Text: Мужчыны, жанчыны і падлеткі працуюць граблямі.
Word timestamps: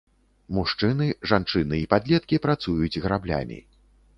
Мужчыны, 0.57 1.09
жанчыны 1.31 1.75
і 1.81 1.83
падлеткі 1.91 2.41
працуюць 2.47 3.01
граблямі. 3.07 3.63